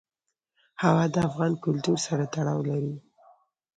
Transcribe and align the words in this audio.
هوا 0.83 1.03
د 1.13 1.15
افغان 1.29 1.53
کلتور 1.63 1.97
سره 2.07 2.23
تړاو 2.33 2.59
لري. 2.69 2.95